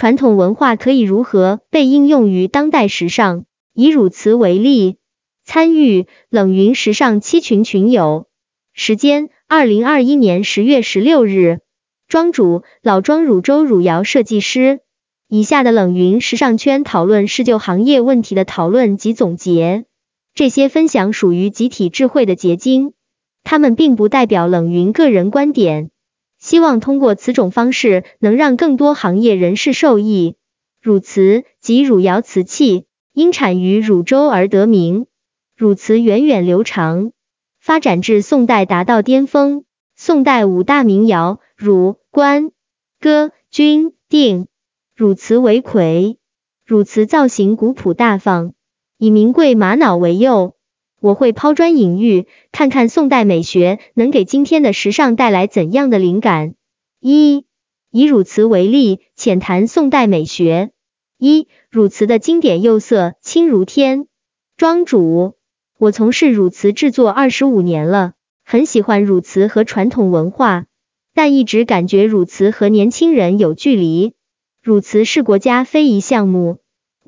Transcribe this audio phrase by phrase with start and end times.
[0.00, 3.44] 传统文化可以如何被应用于当代时尚？
[3.74, 4.96] 以汝瓷为例，
[5.44, 8.26] 参与冷云时尚七群群友，
[8.72, 11.58] 时间二零二一年十月十六日，
[12.08, 14.80] 庄主老庄汝州汝窑设计师。
[15.28, 19.84] 以下的冷云时尚圈讨论是就行业问题的讨论及总结，
[20.32, 22.94] 这些分享属于集体智慧的结晶，
[23.44, 25.90] 他们并不代表冷云个人观点。
[26.40, 30.36] 希望通过此种方式，能让更多行业人士受益。
[30.80, 35.06] 汝瓷及汝窑瓷器因产于汝州而得名，
[35.54, 37.12] 汝瓷源远流长，
[37.60, 39.64] 发展至宋代达到巅峰。
[39.94, 42.50] 宋代五大名窑：汝、官、
[42.98, 44.48] 哥、钧、定。
[44.96, 46.18] 汝瓷为魁，
[46.66, 48.52] 汝瓷造型古朴大方，
[48.98, 50.56] 以名贵玛瑙为釉。
[51.00, 56.54] 我会抛砖引玉，看看宋代美学能给今天的时尚带来怎样的灵感。
[57.00, 57.46] 一
[57.90, 60.70] 以汝瓷为例，浅谈宋代美学。
[61.18, 64.06] 一汝瓷的经典釉色青如天。
[64.56, 65.34] 庄主，
[65.78, 68.12] 我从事汝瓷制作二十五年了，
[68.44, 70.66] 很喜欢汝瓷和传统文化，
[71.14, 74.12] 但一直感觉汝瓷和年轻人有距离。
[74.62, 76.58] 汝瓷是国家非遗项目。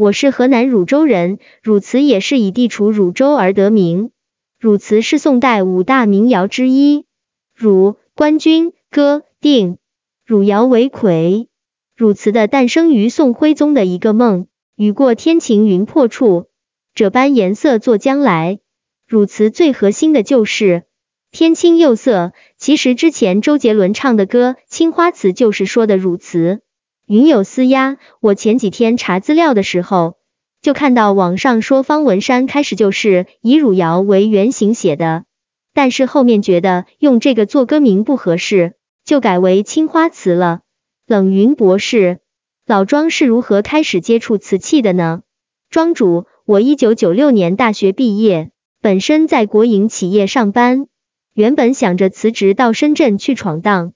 [0.02, 4.10] 我是河南汝州人，汝瓷也是以地处汝州而得名。
[4.58, 7.04] 汝瓷是宋代五大名窑之一。
[7.54, 9.78] 汝、官钧、哥、定，
[10.26, 11.46] 汝窑为魁。
[11.94, 16.46] 汝瓷的诞生于宋徽宗的一个梦，雨过天晴云破处，
[16.96, 18.58] 这般颜色作将来。
[19.06, 20.82] 汝瓷最核心的就是
[21.30, 22.32] 天青釉色。
[22.58, 26.60] 其实之前周杰伦唱的歌《青花瓷》就是说的汝瓷。
[27.12, 30.14] 云有私鸦，我前几天查资料的时候，
[30.62, 35.24] 就看到网上说方文山开始就是以汝窑为原型写的，
[35.74, 40.60] 但是后面觉得用这个做歌名不合适，就改为青花瓷了。
[41.06, 42.20] 冷云博士，
[42.66, 45.20] 老庄是如何开始接触瓷器的呢？
[45.68, 50.86] 庄主，我一九九六年大学毕业，本身在国营企业上班，
[51.34, 53.92] 原本想着辞职到深圳去闯荡。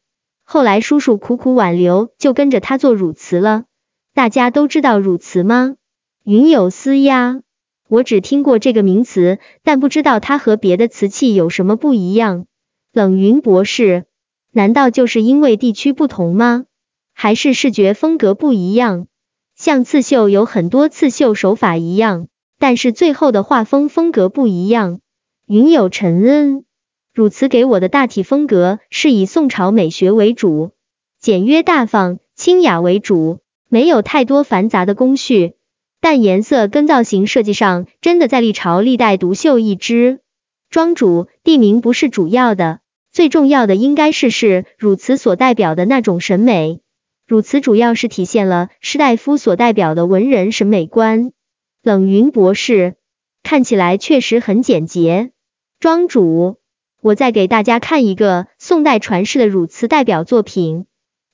[0.48, 3.64] 后来叔叔苦苦挽留，就跟着他做汝瓷了。
[4.14, 5.74] 大家都知道汝瓷吗？
[6.22, 7.40] 云有丝呀，
[7.88, 12.46] 我只听过这个名词，但不知道它和别的瓷器有什么不一样。
[12.92, 14.04] 冷云博士，
[14.52, 16.66] 难道就是因为地区不同吗？
[17.12, 19.08] 还是视觉风格不一样？
[19.56, 22.28] 像刺绣有很多刺绣手法一样，
[22.60, 25.00] 但是最后的画风风格不一样。
[25.44, 26.64] 云有陈恩。
[27.16, 30.72] 汝瓷给我的大体风格是以宋朝美学为主，
[31.19, 33.38] 简约大方、清雅为主，
[33.71, 35.54] 没有太多繁杂的工序，
[36.03, 40.21] 但颜色跟造型设计上真的在历朝历代独秀一支。
[40.69, 46.81] 庄主，地名不是主要的，最重要的应该是是汝瓷所代表的那种审美。
[47.27, 51.33] 汝瓷主要是体现了士大夫所代表的文人审美观。
[51.83, 52.97] 冷云博士，
[53.43, 55.31] 看起来确实很简洁。
[55.81, 56.59] 庄主。
[57.06, 60.86] 我再给大家看一个宋代传世的汝瓷代表作品，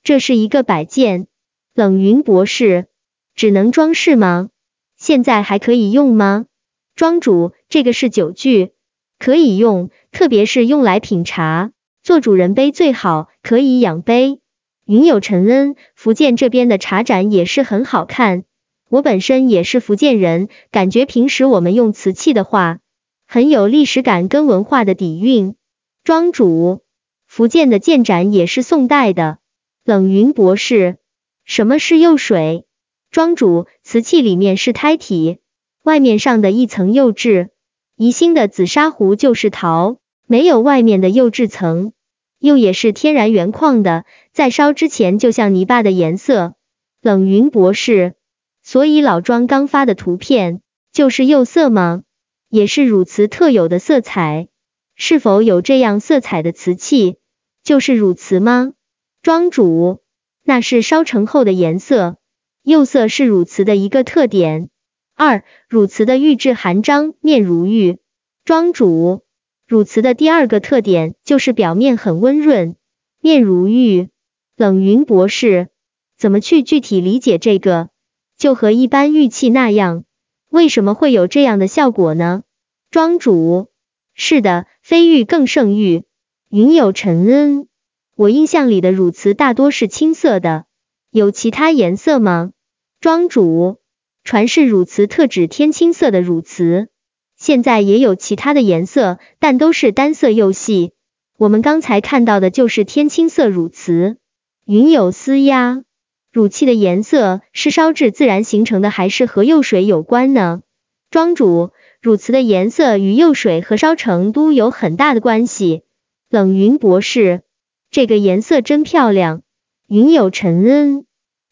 [0.03, 1.25] 这是一个摆件。
[1.73, 2.85] 冷云博士，
[3.33, 4.49] 只能装饰吗？
[4.97, 6.45] 现在还可以用吗？
[6.93, 8.73] 庄主，这个是酒具，
[9.17, 11.71] 可以用，特别是用来品茶，
[12.03, 14.41] 做主人杯最好，可以养杯。
[14.85, 18.43] 云有陈恩，福建这边的茶展也是很好看。
[18.89, 22.77] 我本身也是福建人，感觉平时我们用瓷器的话，
[23.25, 25.55] 很有历史感跟文化的底蕴。
[26.03, 26.81] 庄主，
[27.27, 29.37] 福建的建盏也是宋代的。
[29.85, 30.97] 冷云博士，
[31.45, 32.65] 什么是釉水？
[33.09, 35.37] 庄主，瓷器里面是胎体，
[35.81, 37.51] 外面上的一层釉质。
[37.95, 39.95] 宜兴的紫砂壶就是陶，
[40.27, 41.93] 没有外面的釉质层。
[42.37, 44.03] 釉也是天然原矿的，
[44.33, 46.55] 在烧之前就像泥巴的颜色。
[47.01, 48.15] 冷云博士，
[48.61, 52.03] 所以老庄刚发的图片就是釉色吗？
[52.49, 54.49] 也是汝瓷特有的色彩。
[54.95, 57.17] 是否有这样色彩的瓷器，
[57.63, 58.73] 就是汝瓷吗？
[59.21, 60.01] 庄主，
[60.43, 62.17] 那是烧成后的颜色，
[62.63, 64.69] 釉色是汝瓷的一个特点。
[65.15, 67.99] 二，汝瓷的玉质含章，面如玉。
[68.45, 69.23] 庄主，
[69.67, 72.75] 汝瓷的第二个特点就是表面很温润，
[73.21, 74.09] 面如玉。
[74.55, 75.69] 冷云博士，
[76.17, 77.89] 怎么去具体理解这个？
[78.37, 80.03] 就和一般玉器那样，
[80.49, 82.43] 为什么会有这样的效果呢？
[82.91, 83.69] 庄主，
[84.13, 84.65] 是的。
[84.81, 86.03] 非玉更胜玉，
[86.49, 87.67] 云有尘恩。
[88.15, 90.65] 我印象里的汝瓷大多是青色的，
[91.09, 92.51] 有其他颜色吗？
[92.99, 93.79] 庄主，
[94.23, 96.89] 传世汝瓷特指天青色的汝瓷，
[97.37, 100.91] 现在也有其他的颜色，但都是单色釉系。
[101.37, 104.17] 我们刚才看到的就是天青色汝瓷。
[104.65, 105.83] 云有丝压，
[106.31, 110.61] 乳器的颜色是烧制自然形成的，还是和釉水有关呢？
[111.09, 111.71] 庄主，
[112.03, 115.83] 汝瓷的颜色与釉水和烧成都有很大的关系。
[116.29, 117.43] 冷云博士，
[117.91, 119.41] 这个颜色真漂亮。
[119.87, 121.05] 云有尘恩，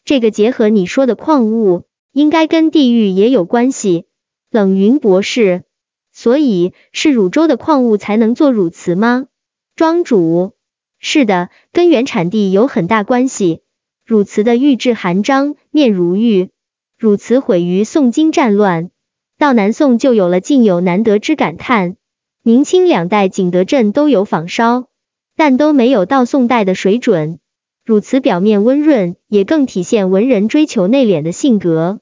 [0.04, 4.04] 这个结合你说的矿物，应该跟地域也有关系。
[4.50, 5.62] 冷云博士，
[6.12, 9.28] 所以是汝州的矿物才能做汝瓷吗？
[9.74, 10.52] 庄主，
[10.98, 13.62] 是的，跟原产地有很大关系。
[14.04, 16.50] 汝瓷的玉质含章，面如玉。
[16.98, 18.90] 汝瓷毁于宋金战乱，
[19.42, 21.96] 到南宋就有了尽有难得之感叹。
[22.44, 24.84] 明清两代景德镇都有仿烧，
[25.36, 27.40] 但都没有到宋代的水准。
[27.84, 31.98] 汝瓷表面温润，也更体现文人追求内敛的性格，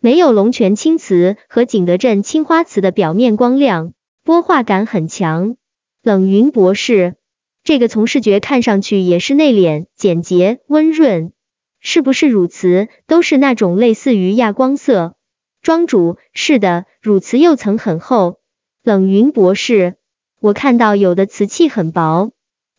[0.00, 3.92] 没有龙泉青瓷和景德镇青花瓷的表面光亮，
[4.22, 5.56] 波化感很强。
[6.00, 7.16] 冷云博士，
[7.64, 11.32] 这个从视觉看上去也是内敛、简洁、温润。
[11.80, 15.16] 是不是汝瓷都是那种类似于亚光色？
[15.64, 18.38] 庄主，是的，汝瓷釉层很厚。
[18.82, 19.94] 冷云博士，
[20.38, 22.32] 我看到有的瓷器很薄，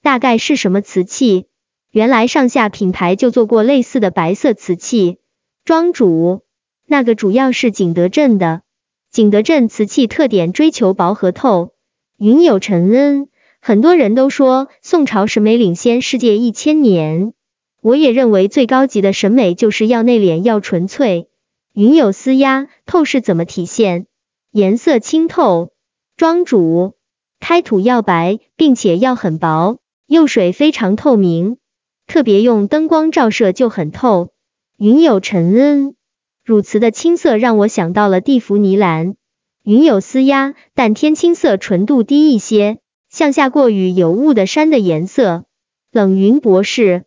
[0.03, 1.47] 大概是什么瓷器？
[1.89, 5.17] 原来上下品牌就做过类似的白色瓷器。
[5.63, 6.43] 庄主，
[6.85, 8.61] 那个主要是景德镇的，
[9.09, 11.73] 景德镇瓷器特点追求薄和透。
[12.19, 13.29] 云有尘恩，
[13.61, 17.33] 很多人都说宋朝审美领先世界一千年。
[17.81, 21.29] 我也认为最高级的审美就是要内敛，要纯粹。
[21.75, 24.05] 云有丝压，透视怎么体现？
[24.49, 25.73] 颜色清透。
[26.15, 26.93] 庄主，
[27.41, 31.57] 开土要白，并且要很薄，釉水非常透明，
[32.07, 34.29] 特别用灯光照射就很透。
[34.77, 35.95] 云有尘恩，
[36.45, 39.17] 汝瓷的青色让我想到了蒂芙尼蓝。
[39.61, 42.77] 云有丝压，但天青色纯度低一些，
[43.09, 45.43] 像下过雨有雾的山的颜色。
[45.91, 47.03] 冷云博士。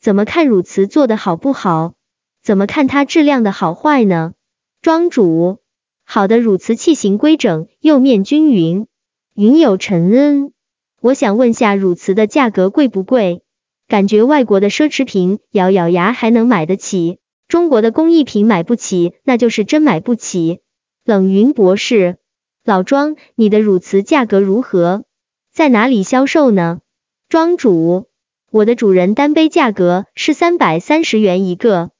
[0.00, 1.94] 怎么看汝瓷做的好不好？
[2.42, 4.34] 怎么看它质量的好坏呢？
[4.80, 5.58] 庄主，
[6.04, 8.88] 好的汝瓷器型规整，釉面均匀。
[9.34, 10.52] 云有尘恩，
[11.00, 13.42] 我想问下汝瓷的价格贵不贵？
[13.86, 20.60] 感觉外国的奢侈品咬咬牙还能买得起，中国的工艺品买不起，那就是真买不起。
[21.04, 22.18] 冷云博士，
[22.64, 25.04] 老庄，你的汝瓷价格如何？
[25.52, 26.80] 在哪里销售呢？
[27.28, 28.08] 庄主。
[28.50, 31.90] 我的主人单杯价格是三百三十元一个，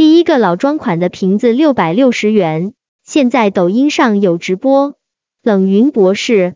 [0.00, 2.72] 第一个老庄款的瓶子六百六十元，
[3.04, 4.94] 现在抖音上有直播。
[5.42, 6.54] 冷云博士，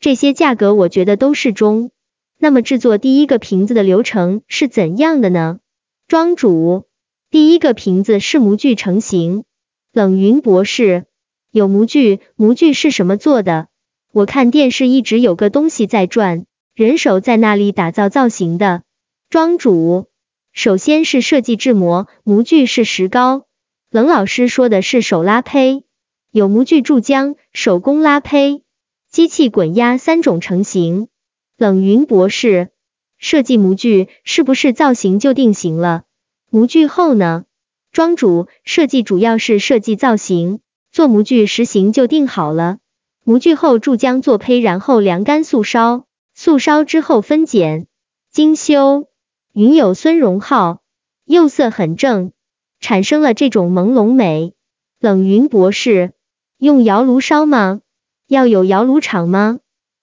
[0.00, 1.90] 这些价格我觉得都适中。
[2.38, 5.58] 那么制作第一个瓶子的流程是怎样的呢？
[6.08, 6.86] 庄主，
[7.28, 9.44] 第一个瓶子是模具成型。
[9.92, 11.04] 冷云博士，
[11.50, 13.68] 有模具，模具是什么做的？
[14.10, 18.84] 我看电视一直有个东西在转，人手在那里打造造型的。
[19.28, 20.06] 庄主，
[20.56, 23.44] 首先是设计制模，模具是石膏。
[23.90, 25.84] 冷老师说的是手拉胚，
[26.30, 28.62] 有模具注浆，手工拉胚，
[29.10, 31.08] 机器滚压三种成型。
[31.58, 32.70] 冷云博士，
[33.18, 36.04] 设计模具是不是造型就定型了？
[36.48, 37.44] 模具后呢？
[37.92, 40.60] 庄主，设计主要是设计造型，
[40.90, 42.78] 做模具实行就定好了。
[43.24, 47.88] 模具后注浆做胚，然后晾干速烧，速烧之后分拣
[48.32, 49.06] 精修。
[49.58, 50.82] 云有孙荣浩，
[51.24, 52.32] 釉色很正，
[52.78, 54.52] 产生了这种朦胧美。
[55.00, 56.12] 冷云博士，
[56.58, 57.80] 用窑炉烧吗？
[58.28, 59.60] 要有窑炉厂吗？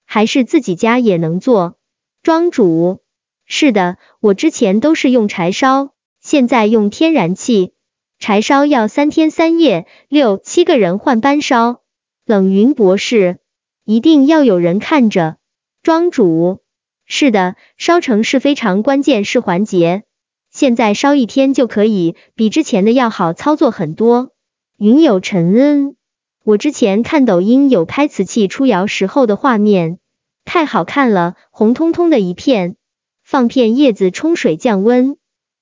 [0.07, 1.77] 还是自己家也能做？
[2.23, 3.03] 庄主，
[3.45, 7.75] 是的，我之前都是用柴烧，现在用天然气。
[8.17, 11.83] 柴烧要三天三夜，六七个人换班烧。
[12.25, 13.37] 冷云博士，
[13.85, 15.37] 一定要有人看着。
[15.83, 16.62] 庄主。
[17.05, 20.03] 是的，烧成是非常关键是环节。
[20.51, 24.31] 现在烧一天就可以，比之前的要好操作很多。
[24.77, 25.95] 云有尘恩，
[26.43, 29.99] 我之前看抖音有拍瓷器出窑时候的画面，
[30.45, 32.75] 太好看了，红彤彤的一片，
[33.23, 35.17] 放片叶子冲水降温，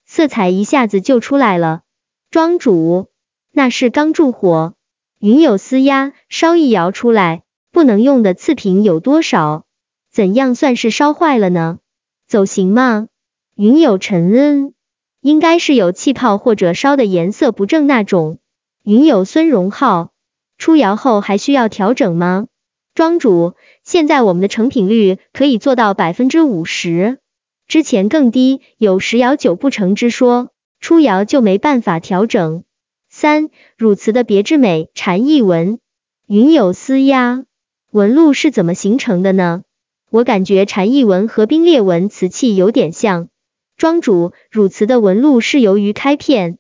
[0.06, 1.82] 色彩一下子就出来了。
[2.30, 3.08] 庄主，
[3.52, 4.74] 那是刚注火。
[5.20, 9.66] 云有私压，烧一窑出来，不能用的次品有多少？
[10.12, 11.80] 怎样算是烧坏了呢？
[12.28, 13.08] 走形吗？
[13.56, 14.74] 云有沉恩，
[15.22, 18.40] 应该是有气泡或者烧的颜色不正那种。
[18.84, 20.12] 云有孙荣浩，
[20.58, 22.48] 出窑后还需要调整吗？
[22.94, 23.54] 庄主，
[23.86, 27.20] 现在我们的成品率可以做到百分之五十，
[27.66, 30.50] 之前更低，有十窑九不成之说，
[30.82, 32.66] 出窑就没办法调整。
[33.10, 35.80] 三汝瓷的别致美，禅意纹。
[36.28, 37.46] 云有丝压，
[37.92, 39.64] 纹路是怎么形成的呢？
[40.12, 43.30] 我感觉禅意纹和冰裂纹瓷器有点像。
[43.78, 46.58] 庄主，汝瓷的纹路是由于开片，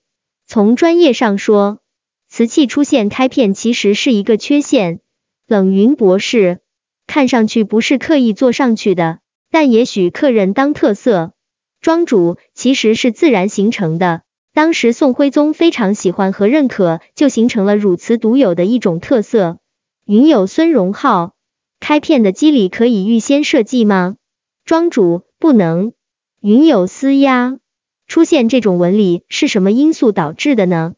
[0.47, 1.79] 从专业上说，
[2.29, 5.01] 瓷器出现开片其实是一个缺陷。
[5.45, 6.59] 冷云博士，
[7.07, 9.19] 看上去不是刻意做上去的，
[9.51, 11.33] 但也许客人当特色。
[11.81, 14.21] 庄主其实是自然形成的，
[14.53, 19.59] 当时宋徽宗非常喜欢和认可，就形成了汝瓷独有的一种特色。
[20.05, 21.33] 云有孙荣浩，
[21.91, 24.15] 开片的机理可以预先设计吗？
[24.63, 25.91] 庄主不能。
[26.39, 27.57] 云有私压，
[28.07, 30.93] 出现这种纹理是什么因素导致的呢？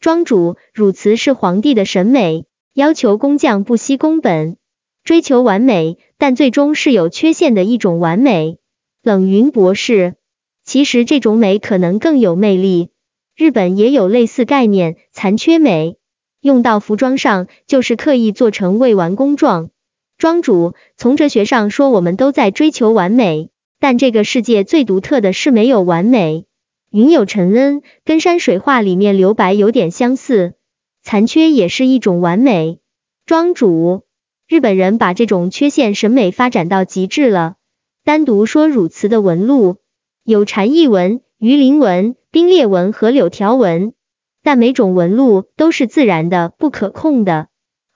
[0.00, 4.56] 庄主，汝瓷是皇帝的审美，要求工匠不惜工本，
[5.04, 8.56] 追求完美，但最终是有缺陷的一种完美。
[9.02, 10.14] 冷云博士。
[10.64, 12.88] 其实这种美可能更有魅力，
[13.36, 15.98] 日本也有类似概念，残缺美，
[16.40, 19.68] 用到服装上就是刻意做成未完工状。
[20.18, 26.44] 庄主，从哲学上说，我们都在追求完美，但这个世界最独特的是没有完美。
[26.90, 30.54] 云有尘恩，跟山水画里面留白有点相似，
[31.04, 32.80] 残缺也是一种完美。
[33.26, 34.02] 庄主，
[34.48, 37.54] 日本人把这种缺陷审美发展到极致了。
[38.04, 39.76] 单独说汝瓷的纹路。
[40.24, 43.92] 有禅意纹、鱼鳞纹、冰裂纹和柳条纹，
[44.42, 47.46] 但每种纹路都是自然的、不可控的。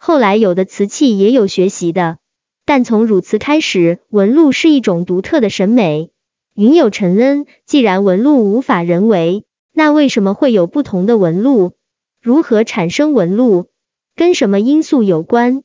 [0.05, 2.19] 后来有的瓷器也有学习的，
[2.67, 6.11] 但从汝瓷开始，纹路是一种独特的审美。
[6.57, 11.75] 云有尘恩，既然纹路无法人为，那为什么会有不同的纹路？
[12.21, 13.69] 如何产生纹路？
[14.17, 15.63] 跟什么因素有关？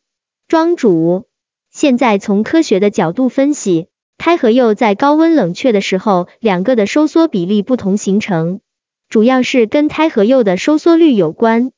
[0.48, 1.26] 庄主，
[1.72, 3.88] 现在从科学的角度分析。
[4.20, 8.62] 胎和釉在高温冷却的时候，两个的收缩比例不同形成，
[9.10, 11.72] 主要是跟胎和釉的收缩率有关。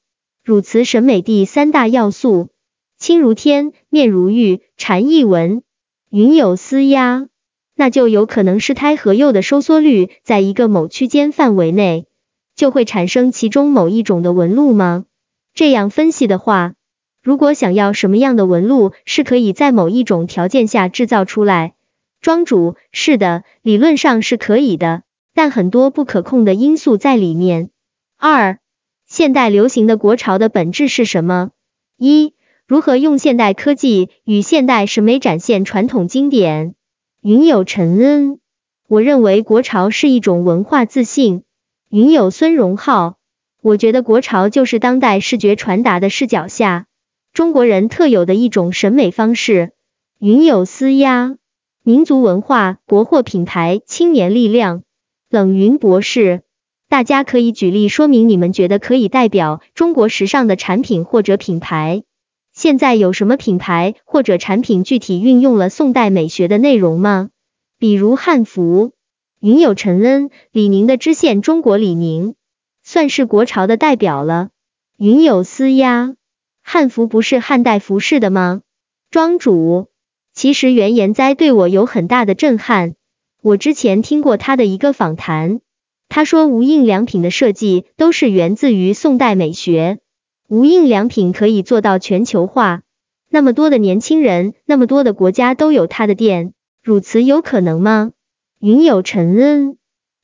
[0.49, 2.49] 汝瓷审美第三大要素：
[2.97, 5.61] 清如天，面如玉，禅意纹，
[6.09, 7.27] 云有丝压，
[7.75, 12.07] 那就有可能是胎和釉的收缩率在一个某区间范围内，
[12.55, 15.05] 就会产生其中某一种的纹路吗？
[15.53, 16.73] 这样分析的话，
[17.21, 21.75] 如果想要什么样的纹路是可以在某一种条件下制造出来？
[22.21, 25.03] 庄主是的，理论上是可以的，
[25.35, 27.69] 但很多不可控的因素在里面。
[28.17, 28.57] 二、
[29.09, 31.49] 现代流行的国潮的本质是什么？
[31.97, 32.35] 一、
[32.67, 36.75] 如何用现代科技与现代审美展现传统经典？
[37.19, 38.39] 云有陈恩，
[38.87, 41.41] 我认为国潮是一种文化自信。
[41.89, 43.17] 云有孙荣浩，
[43.63, 46.85] 我觉得国潮就是当代视觉传达的视角下，
[47.33, 49.71] 中国人特有的一种审美方式。
[50.19, 51.35] 云有思压。
[51.81, 54.83] 民族文化、国货品牌、青年力量。
[55.31, 56.43] 冷云博士，
[56.89, 62.01] 大家可以举例说明你们觉得可以代表中国时尚的产品或者品牌。
[62.51, 67.29] 现在有什么品牌或者产品具体运用了宋代美学的内容吗？
[67.77, 68.91] 比如汉服。
[69.39, 72.33] 云有陈恩，李宁的织线中国李宁
[72.83, 74.49] 算是国潮的代表了。
[74.97, 76.15] 云有思压，
[76.63, 78.61] 汉服不是汉代服饰的吗？
[79.11, 79.89] 庄主。
[80.33, 82.95] 其实袁研哉对我有很大的震撼。
[83.41, 85.61] 我之前听过他的一个访谈，
[86.09, 89.99] 他说无印良品的设计都是源自于宋代美学。
[90.47, 92.81] 无印良品可以做到全球化，
[93.29, 98.11] 那么多的年轻人，那么多的国家都有他的店，汝瓷有可能吗？
[98.59, 99.77] 云有陈恩，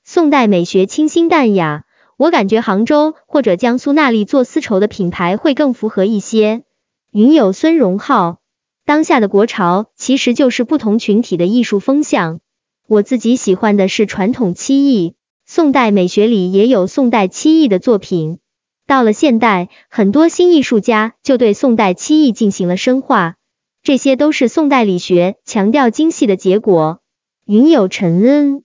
[0.03, 1.85] 宋代美学清新淡雅，
[2.17, 6.63] 我感觉杭州或者江苏那里做丝绸的品牌会更符合一些。
[7.11, 8.39] 云有孙荣浩。
[8.85, 12.39] 当下的国潮其实就是不同群体的艺术风向。
[12.87, 15.15] 我自己喜欢的是传统漆艺，
[15.47, 18.39] 宋代美学里也有宋代漆艺的作品。
[18.87, 23.35] 到了现代，很多新艺术家就对宋代漆艺进行了深化，
[23.83, 26.99] 这些都是宋代理学强调精细的结果。
[27.45, 28.63] 云有尘恩，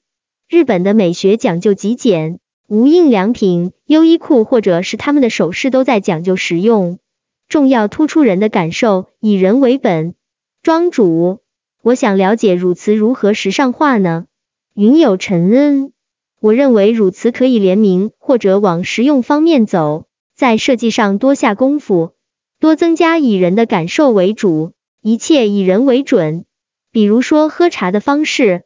[0.48, 6.98] 日本的美学讲究极简，无印良品、优衣库或者是他们的首饰都在讲究实用。
[7.46, 10.14] 重要突出人的感受，以人为本。
[10.62, 11.40] 庄主，
[11.82, 14.24] 我想了解汝瓷如何时尚化呢？
[14.72, 15.92] 云有尘恩，
[16.40, 22.14] 我认为汝瓷可以联名或者往实用方面走，在设计上多下功夫，
[22.58, 26.46] 多增加以人的感受为主，一切以人为准。
[26.90, 28.62] 比如说喝茶的方式，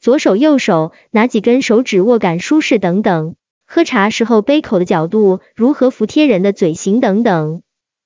[0.00, 7.60] 左手右手哪几根手指握感舒适等等，喝茶时候杯口的角度如何服贴人的嘴型等等。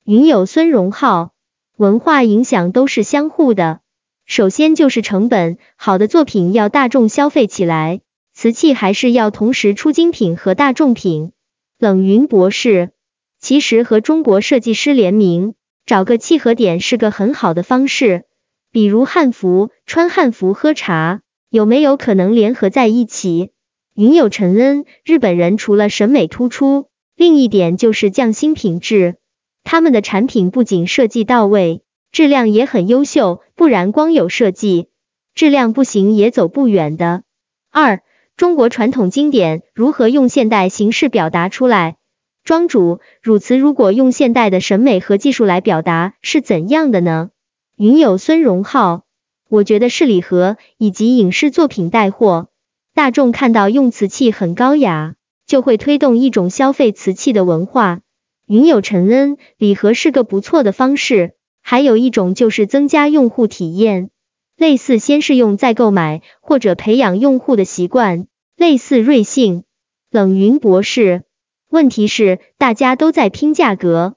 [0.05, 1.31] 云有孙荣浩，
[1.77, 3.79] 文化影响都是相互的。
[4.27, 8.01] 首先就是成本，好的作品要大众消费起来，
[8.35, 11.33] 瓷器还是要同时出精品和大众品。
[11.79, 12.91] 冷云博士，
[13.39, 18.25] 其实和中国设计师联名，找个契合点是个很好的方式。
[18.71, 21.21] 比如汉服，穿汉服喝茶，
[21.51, 23.51] 有没有可能联合在一起？
[23.95, 26.87] 云有陈恩，日本人除了审美突出。
[27.15, 29.17] 另一点就是匠心品质，
[29.65, 34.89] 他们的产品不仅设计到位，质量也很优秀，不然光有设计，
[35.35, 37.25] 质量不行也走不远的。
[37.71, 38.03] 二、
[38.43, 41.95] 中国传统经典如何用现代形式表达出来？
[42.43, 47.31] 庄主，汝瓷如果用现代的审美和技术来表达，是怎样的呢？
[47.77, 49.05] 云友孙荣浩，
[49.49, 52.49] 我觉得是礼盒以及影视作品带货，
[52.95, 55.15] 大众看到用瓷器很高雅，
[55.47, 58.01] 就会推动一种消费瓷器的文化。
[58.49, 64.11] 云友陈恩，礼盒是个不错的方式，还有一种就是增加用户体验，
[64.57, 69.65] 类似先试用再购买，或者培养用户的习惯，类似瑞幸。
[70.11, 71.25] 冷云博士。
[71.71, 74.17] 问题是大家都在拼价格，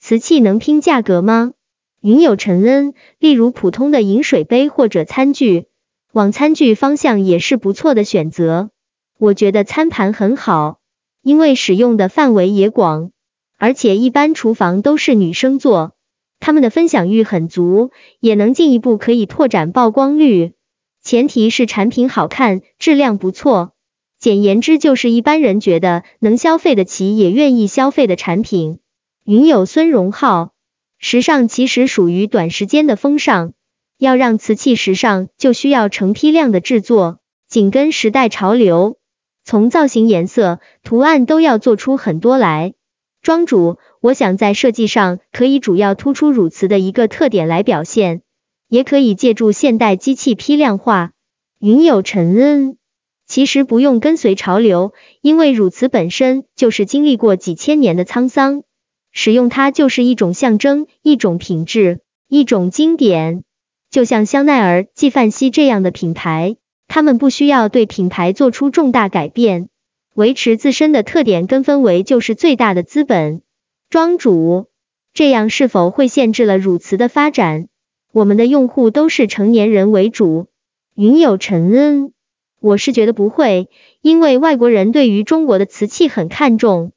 [0.00, 1.52] 瓷器能拼价格吗？
[2.00, 5.66] 云有陈恩，例如普通的饮水杯或者餐具，
[6.12, 8.70] 往餐具方向也是不错的选择。
[9.18, 10.80] 我觉得餐盘很好，
[11.22, 13.12] 因为使用的范围也广，
[13.56, 15.94] 而且一般厨房都是女生做，
[16.40, 20.54] 他们的分享欲很足，也能进一步可以拓展曝光率。
[21.02, 23.74] 前提是产品好看，质量不错。
[24.18, 28.78] 简言之，就是一般人觉得能消费得起，也愿意消费的产品。
[29.24, 30.52] 云友孙荣浩，
[30.98, 33.52] 时尚其实属于短时间的风尚，
[33.98, 38.98] 要让瓷器时尚，就需要成批量的制作，紧跟时代潮流，
[39.44, 42.72] 从造型、颜色、图案都要做出很多来。
[43.20, 48.22] 庄主，我想在设计上可以主要突出汝瓷的一个特点来表现，
[48.68, 51.12] 也可以借助现代机器批量化。
[51.58, 52.78] 云友陈恩。
[53.26, 58.62] 其实不用跟随潮流，因为汝瓷本身就是经历过几千年的沧桑，
[59.10, 63.42] 使用它就是一种象征，一种品质，一种经典。
[63.90, 66.56] 就像香奈儿、纪梵希这样的品牌，
[66.86, 69.68] 他们不需要对品牌做出重大改变，
[70.14, 73.42] 维持自身的特点跟氛围就是最大的资本。
[73.90, 74.66] 庄主，
[75.12, 77.68] 这样是否会限制了汝瓷的发展？
[78.12, 80.46] 我们的用户都是成年人为主。
[80.94, 82.12] 云有陈恩。
[82.60, 83.68] 我是觉得不会，
[84.00, 86.92] 因为外国人对于中国的瓷器很看重。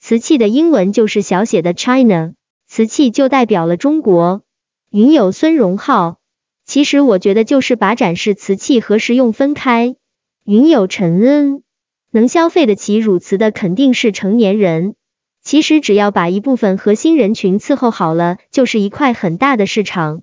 [0.00, 2.34] 瓷器的英文就是小写的 China，
[2.66, 4.42] 瓷器就代表了中国。
[4.90, 6.18] 云友孙荣浩，
[6.64, 9.94] 其实我觉得就是把展示瓷器和实用分开。
[10.44, 11.62] 云友陈恩，
[12.10, 14.96] 能消费得起汝瓷的肯定是成年人。
[15.42, 20.22] 其实只要把一部分核心人群伺候好了，就是一块很大的市场。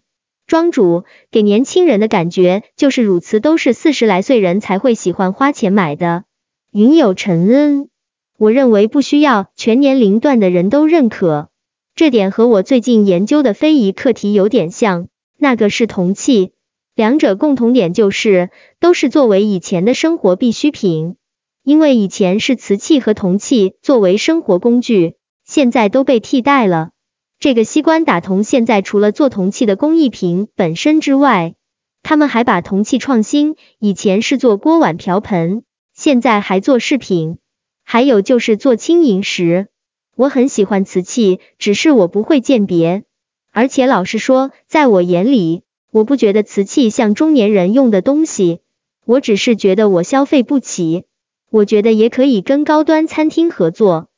[0.50, 6.24] 庄主给年轻人的感觉就是汝瓷都是四十来岁人才会喜欢花钱买的。
[6.72, 7.90] 云有陈恩，
[8.36, 11.50] 我认为不需要全年龄段的人都认可，
[11.94, 15.08] 这点和我最近研究的非遗课题有点像。
[15.38, 16.54] 那个是铜器，
[16.96, 21.16] 两者共同点就是都是作为以前的生活必需品，
[21.64, 25.14] 因为以前是瓷器和铜器作为生活工具，
[25.46, 26.90] 现在都被替代了。
[27.40, 31.56] 这个西关打铜现在除了做铜器的工艺品本身之外，
[32.04, 37.38] 他们还把铜器创新，以前是做锅碗瓢盆，现在还做饰品，
[37.86, 39.68] 还有就是做轻银石。
[40.18, 43.06] 我很喜欢瓷器，只是我不会鉴别，
[43.54, 48.60] 而且老实说，在我眼里，我不觉得瓷器像中年人用的东西，
[49.06, 51.06] 我只是觉得我消费不起。
[51.50, 54.09] 我觉得也可以跟高端餐厅合作。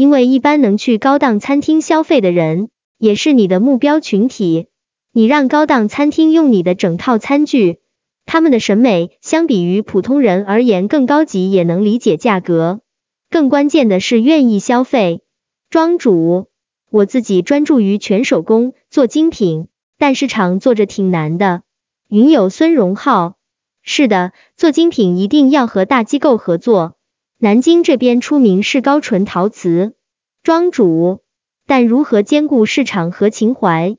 [0.00, 4.68] 因为一般能去高档餐厅消费的人，也是你的目标群体。
[5.12, 7.80] 你让高档餐厅用你的整套餐具，
[8.24, 12.80] 他们的审美相比于普通人而言更高级，也能理解价格。
[13.28, 15.20] 更关键的是愿意消费。
[15.68, 16.48] 庄主，
[16.90, 21.60] 我自己专注于全手工做精品，但市场做着挺难的。
[22.08, 23.34] 云友孙荣浩，
[23.82, 26.96] 是的，做精品一定要和大机构合作。
[27.42, 29.94] 南京这边出名是高纯陶瓷
[30.42, 31.22] 庄主，
[31.66, 33.96] 但如何兼顾市场和情怀，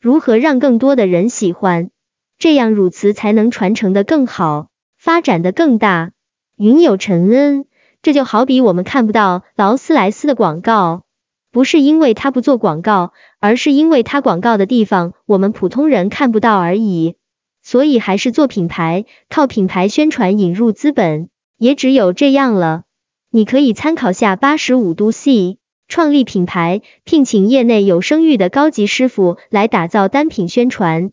[0.00, 1.90] 如何让更多的人喜欢，
[2.38, 6.12] 这样汝瓷才能传承的更好，发展的更大。
[6.56, 7.64] 云有陈恩，
[8.00, 11.02] 这就好比我们看不到劳斯莱斯的广告，
[11.50, 17.16] 不是因为他不做广告，而是因为他广告的地方我们普通人看不到而已。
[17.60, 21.28] 所以还是做品牌，靠品牌宣传引入资本。
[21.64, 22.82] 也只有这样了。
[23.30, 25.56] 你可以参考下八十五度 C，
[25.88, 31.10] 创立品牌，聘请业内有声誉的高级师傅来打造单品宣传，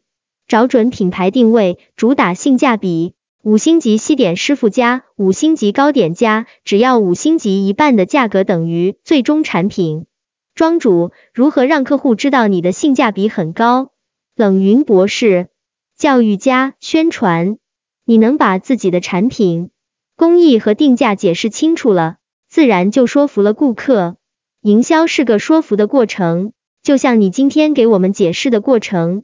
[0.50, 10.06] 找准品牌定位，主打性价比，五星级西点师傅加五星级糕点加，只要五星级一半的价格等于最终产品。
[10.54, 13.92] 庄主如何让客户知道你的性价比很高？
[14.36, 15.48] 冷云博士，
[15.98, 17.58] 教育加宣传，
[18.04, 19.70] 你能把自己的产品。
[20.16, 22.18] 工艺和定价解释清楚了，
[22.50, 24.18] 自然就说服了顾客。
[24.62, 29.24] 营销是个说服的过程，就像你今天给我们解释的过程，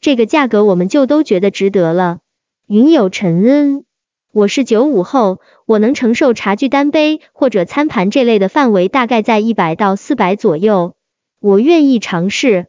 [0.00, 2.20] 这个价格我们就都觉得值得了。
[2.66, 3.84] 云有尘恩，
[4.32, 10.94] 我是九五后，我能承受茶具单杯或者餐盘这类的范围大概在一百到四百左右，
[11.40, 12.68] 我愿意尝试。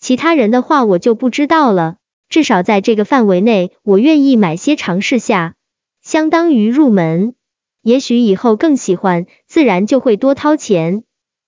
[0.00, 1.96] 其他人的话我就不知道了，
[2.28, 5.54] 至少在这个范围内，我愿意买些尝试下，
[6.02, 7.34] 相当于入门。
[7.82, 11.04] 也许以后更喜欢，自然就会多掏钱。